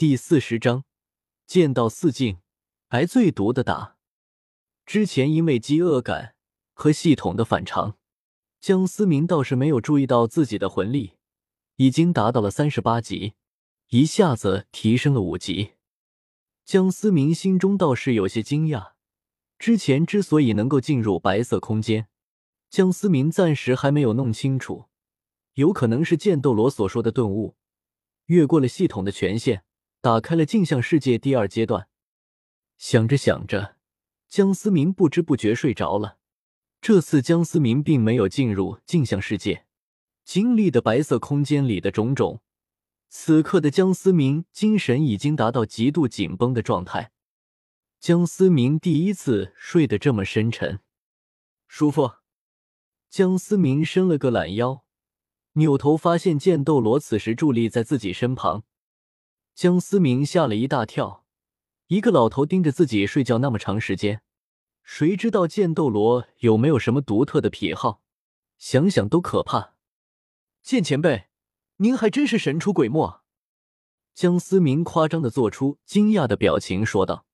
[0.00, 0.84] 第四十章，
[1.46, 2.38] 剑道四境，
[2.88, 3.98] 挨最毒的打。
[4.86, 6.34] 之前因为饥饿感
[6.72, 7.98] 和系统的反常，
[8.62, 11.18] 江思明倒是没有注意到自己的魂力
[11.76, 13.34] 已经达到了三十八级，
[13.90, 15.72] 一下子提升了五级。
[16.64, 18.92] 江思明心中倒是有些惊讶，
[19.58, 22.08] 之前之所以能够进入白色空间，
[22.70, 24.86] 江思明暂时还没有弄清楚，
[25.56, 27.54] 有可能是剑斗罗所说的顿悟，
[28.24, 29.62] 越过了系统的权限，
[30.00, 31.88] 打开了镜像世界第二阶段。
[32.76, 33.76] 想着想着。
[34.28, 36.18] 江思明不知不觉睡着了。
[36.80, 39.66] 这次江思明并没有进入镜像世界，
[40.24, 42.40] 经历的白色空间里的种种，
[43.08, 47.10] 此刻的江思明精神已经达到极度紧绷的状态。
[47.98, 50.78] 江思明第一次睡得这么深沉，
[51.66, 52.12] 舒服。
[53.10, 54.84] 江思明伸了个懒腰，
[55.54, 58.62] 扭头发现剑斗罗此时伫立在自己身旁。
[59.54, 61.24] 江思明吓了一大跳。
[61.88, 64.22] 一个老头盯着自己睡觉那么长时间，
[64.82, 68.02] 谁知道剑斗罗有没有什么独特的癖好？
[68.58, 69.74] 想想都可怕。
[70.62, 71.28] 剑前辈，
[71.78, 73.22] 您还真是神出鬼没。
[74.14, 77.26] 江思明夸张的做出惊讶的表情，说道。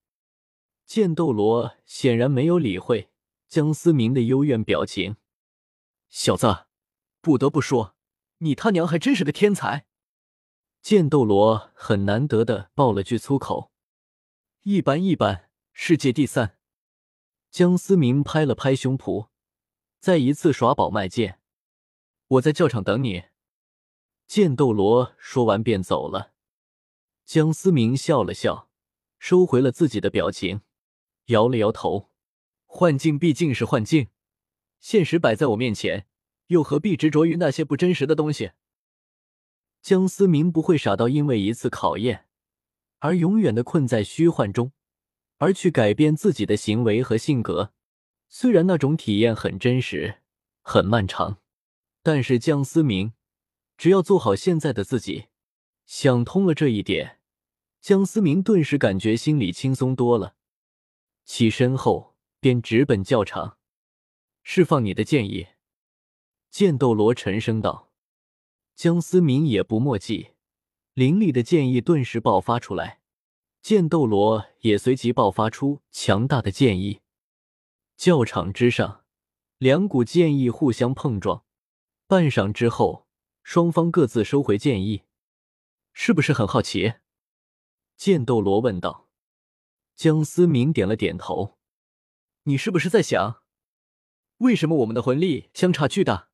[0.86, 3.10] 剑斗罗显然没有理会
[3.48, 5.16] 江思明的幽怨表情。
[6.08, 6.66] 小子，
[7.20, 7.96] 不得不说，
[8.38, 9.86] 你他娘还真是个天才。
[10.86, 13.72] 剑斗罗很难得的爆了句粗口。
[14.62, 16.58] 一般一般，世界第三。
[17.50, 19.26] 江思明拍了拍胸脯，
[19.98, 21.40] 再一次耍宝卖剑。
[22.28, 23.24] 我在教场等你。
[24.28, 26.34] 剑斗罗说完便走了。
[27.24, 28.70] 江思明笑了笑，
[29.18, 30.60] 收回了自己的表情，
[31.24, 32.12] 摇了摇头。
[32.64, 34.10] 幻境毕竟是幻境，
[34.78, 36.06] 现实摆在我面前，
[36.46, 38.52] 又何必执着于那些不真实的东西？
[39.82, 42.26] 江思明不会傻到因为一次考验。
[42.98, 44.72] 而永远的困在虚幻中，
[45.38, 47.72] 而去改变自己的行为和性格。
[48.28, 50.22] 虽然那种体验很真实、
[50.62, 51.38] 很漫长，
[52.02, 53.12] 但是江思明
[53.76, 55.26] 只要做好现在的自己，
[55.84, 57.20] 想通了这一点，
[57.80, 60.34] 江思明顿时感觉心里轻松多了。
[61.24, 63.58] 起身后便直奔教场，
[64.42, 65.48] 释放你的剑意。
[66.50, 67.85] 剑斗罗沉声道
[68.76, 70.34] ：“江思明也不墨迹。”
[70.94, 73.00] 凌厉的剑意顿时爆发出来，
[73.60, 77.00] 剑斗罗也随即爆发出强大的剑意。
[77.96, 79.04] 教场之上，
[79.58, 81.44] 两股剑意互相碰撞，
[82.06, 83.06] 半晌之后，
[83.42, 85.02] 双方各自收回剑意。
[85.92, 86.94] 是不是很好奇？
[87.96, 89.08] 剑斗罗问道。
[89.94, 91.58] 江思明点了点头。
[92.44, 93.42] 你是不是在想，
[94.38, 96.30] 为什么我们的魂力相差巨大，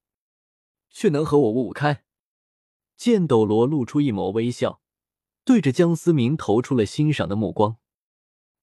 [0.91, 2.05] 却能和我五五开？
[3.03, 4.81] 剑斗罗露出一抹微笑，
[5.45, 7.79] 对着江思明投出了欣赏的目光。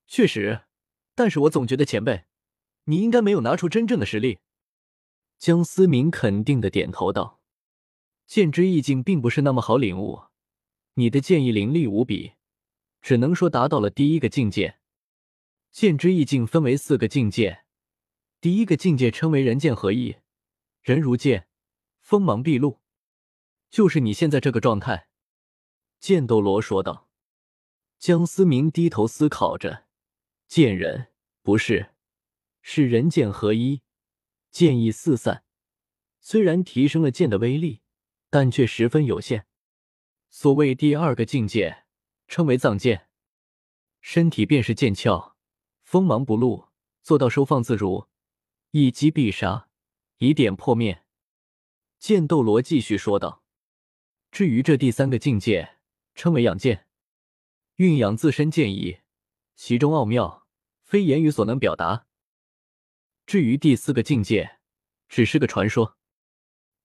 [0.07, 0.61] 确实，
[1.13, 2.23] 但是我总觉得前辈，
[2.85, 4.39] 你应该没有拿出真正的实力。
[5.37, 7.41] 江思明肯定的点头道
[8.25, 10.21] ：“剑之意境并不是那么好领悟，
[10.93, 12.35] 你的剑意凌厉无比，
[13.01, 14.79] 只能说达到了第一个境界。
[15.73, 17.65] 剑之意境分为四个境界，
[18.39, 20.15] 第一个境界称为人剑合一，
[20.81, 21.49] 人如剑，
[21.99, 22.78] 锋芒毕露。”
[23.69, 25.09] 就是你现在这个状态，
[25.99, 27.07] 剑斗罗说道。
[27.99, 29.85] 江思明低头思考着，
[30.47, 31.93] 剑人不是，
[32.61, 33.81] 是人剑合一，
[34.51, 35.43] 剑意四散。
[36.21, 37.81] 虽然提升了剑的威力，
[38.29, 39.47] 但却十分有限。
[40.29, 41.83] 所谓第二个境界，
[42.27, 43.09] 称为藏剑，
[43.99, 45.35] 身体便是剑鞘，
[45.83, 46.69] 锋芒不露，
[47.03, 48.07] 做到收放自如，
[48.71, 49.69] 一击必杀，
[50.17, 51.03] 以点破灭。
[51.99, 53.43] 剑斗罗继续说道。
[54.31, 55.77] 至于这第三个境界，
[56.13, 56.85] 称为养剑，
[57.75, 58.99] 蕴养自身剑意，
[59.55, 60.45] 其中奥妙
[60.83, 62.05] 非言语所能表达。
[63.25, 64.59] 至于第四个境界，
[65.07, 65.97] 只是个传说，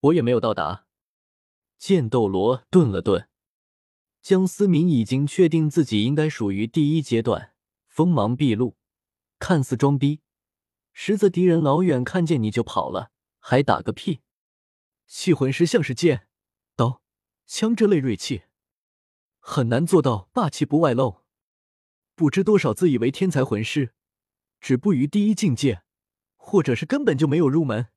[0.00, 0.86] 我也没有到达。
[1.78, 3.28] 剑斗罗顿了顿，
[4.22, 7.52] 江思明已经确定自己应该属于第一阶段，
[7.86, 8.78] 锋芒毕露，
[9.38, 10.22] 看似装逼，
[10.92, 14.20] 实则敌人老远看见你就跑了，还打个屁！
[15.06, 16.26] 气魂师像是剑。
[17.46, 18.44] 枪这类锐器
[19.38, 21.22] 很难做到霸气不外露，
[22.14, 23.92] 不知多少自以为天才魂师
[24.60, 25.82] 止步于第一境界，
[26.36, 27.88] 或者是根本就没有入门。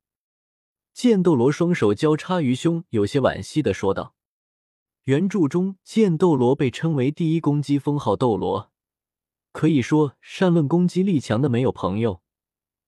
[0.92, 4.14] 剑斗罗双手交叉于胸，有些惋惜的说道
[5.04, 8.70] ：“原著中，剑斗罗被称为第一攻击封号斗罗，
[9.52, 12.22] 可以说善论攻击力强的没有朋友，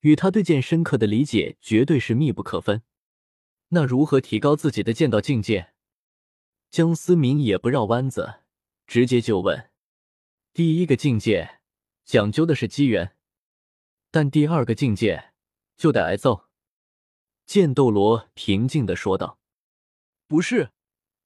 [0.00, 2.82] 与他对剑深刻的理解绝对是密不可分。
[3.68, 5.72] 那如何提高自己的剑道境界？”
[6.70, 8.42] 江思明也不绕弯子，
[8.86, 9.70] 直接就问
[10.54, 11.60] ：“第一个境界
[12.04, 13.16] 讲究的是机缘，
[14.12, 15.32] 但第二个境界
[15.76, 16.48] 就得挨揍。
[17.44, 19.40] 剑斗罗平静的说道
[20.28, 20.70] ：“不是，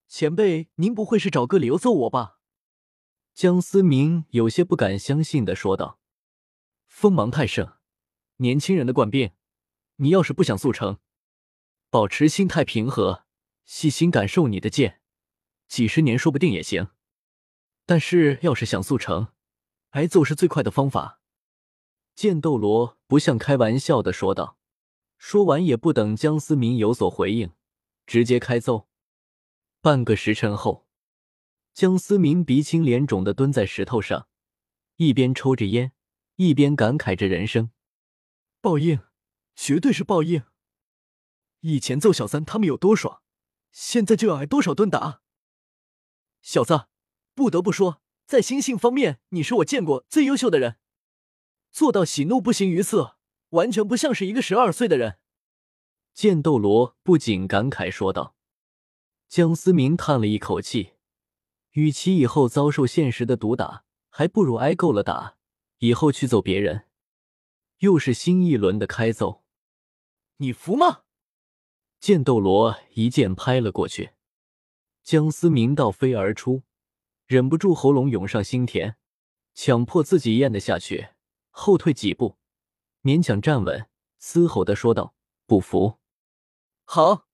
[0.08, 2.38] 前辈，您不会是找个理由揍我吧？”
[3.34, 6.00] 江思明有些不敢相信的说道
[6.88, 7.74] ：“锋芒太盛，
[8.36, 9.32] 年轻人的惯病。
[9.96, 10.98] 你要是不想速成，
[11.90, 13.26] 保持心态平和，
[13.66, 15.02] 细心感受你的剑，
[15.68, 16.88] 几十年说不定也行。
[17.86, 19.28] 但是要是想速成，
[19.90, 21.20] 挨揍是最快的方法。”
[22.14, 24.58] 剑斗罗不像开玩笑的说道。
[25.16, 27.52] 说完也不等江思明有所回应，
[28.04, 28.88] 直接开揍。
[29.80, 30.86] 半个时辰后。
[31.72, 34.28] 江思明鼻青脸肿的蹲在石头上，
[34.96, 35.92] 一边抽着烟，
[36.36, 37.70] 一边感慨着人生：
[38.60, 39.00] 报应，
[39.56, 40.42] 绝对是报应！
[41.60, 43.22] 以前揍小三他们有多爽，
[43.72, 45.22] 现在就要挨多少顿打。
[46.44, 46.88] 小子，
[47.34, 50.76] 不得不说，在心性方面，你是我见过最优秀的人，
[51.72, 53.16] 做到喜怒不形于色，
[53.48, 55.18] 完全不像是一个十二岁的人。
[56.12, 58.36] 剑斗罗不仅感慨说道。
[59.26, 60.92] 江思明叹了一口气。
[61.70, 65.38] 与其以后遭受现实的毒打，还不如挨够了打，
[65.78, 66.86] 以后去揍别人。
[67.78, 69.42] 又是新一轮的开揍，
[70.36, 71.04] 你服吗？
[71.98, 74.10] 剑斗罗一剑拍了过去，
[75.04, 76.62] 江思明倒飞而出，
[77.26, 78.96] 忍不住喉咙涌上心田，
[79.52, 81.10] 强迫自己咽了下去，
[81.50, 82.38] 后退几步，
[83.02, 83.86] 勉强站稳，
[84.18, 85.14] 嘶吼的说道
[85.44, 85.98] ：“不服，
[86.84, 87.28] 好，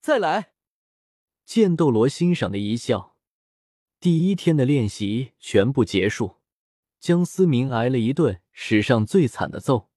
[0.00, 0.54] 再来。”
[1.46, 3.16] 剑斗罗欣赏的一笑。
[4.00, 6.38] 第一天的练习全部结束，
[6.98, 9.90] 江思明挨了一顿史上最惨的揍。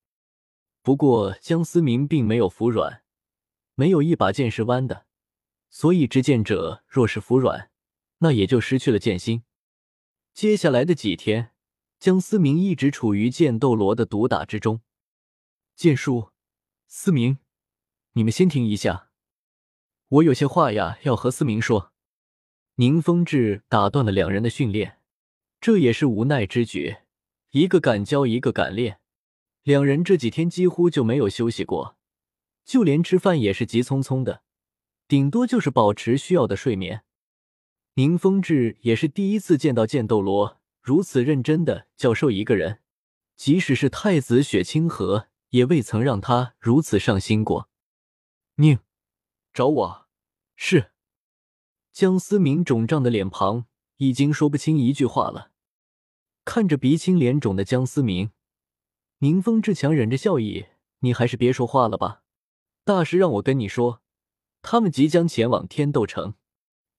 [0.83, 3.03] 不过江思明并没有服软，
[3.73, 5.07] 没有一把剑是弯的，
[5.73, 7.71] 所以执剑者若是服软，
[8.19, 9.43] 那也就失去了剑心。
[10.31, 11.51] 接下来的几天，
[11.99, 14.81] 江思明一直处于剑斗罗的毒打之中。
[15.75, 16.29] 剑叔，
[16.85, 17.39] 思明，
[18.11, 19.09] 你们先停一下，
[20.09, 21.91] 我有些话呀要和思明说。
[22.75, 24.99] 宁风致打断了两人的训练，
[25.59, 26.97] 这也是无奈之举。
[27.49, 28.99] 一个敢教，一个敢练，
[29.63, 31.97] 两人这几天几乎就没有休息过，
[32.63, 34.43] 就连吃饭也是急匆匆的，
[35.07, 37.03] 顶多就是保持需要的睡眠。
[37.95, 42.79] 宁风致也是第一次见到剑斗罗如此认真的教授一个人，
[43.35, 47.69] 即使是太子雪清河也未曾让他如此上心过。
[48.55, 48.79] 宁，
[49.53, 50.07] 找我？
[50.55, 50.91] 是。
[51.91, 53.65] 江思明肿胀的脸庞
[53.97, 55.51] 已经说不清一句话了。
[56.45, 58.31] 看着鼻青脸肿的江思明，
[59.19, 60.65] 宁风致强忍着笑意
[60.99, 62.23] ：“你还是别说话了吧。
[62.83, 64.02] 大师让我跟你说，
[64.63, 66.33] 他们即将前往天斗城。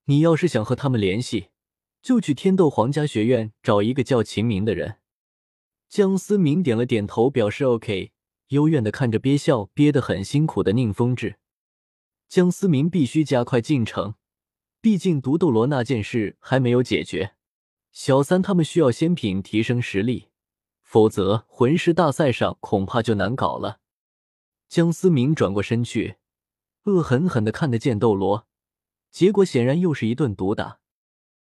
[0.04, 1.48] 你要是想和他们联系，
[2.00, 4.98] 就去天斗皇家学院找一个叫秦明的人。”
[5.88, 8.12] 江思明点了点头，表示 OK，
[8.48, 11.38] 幽怨的看着憋笑憋得很辛苦的宁风致。
[12.28, 14.14] 江思明必须加快进程。
[14.80, 17.36] 毕竟毒斗罗那件事还没有解决，
[17.92, 20.28] 小三他们需要仙品提升实力，
[20.82, 23.80] 否则魂师大赛上恐怕就难搞了。
[24.68, 26.16] 江思明转过身去，
[26.84, 28.46] 恶狠狠的看得见斗罗，
[29.10, 30.80] 结果显然又是一顿毒打。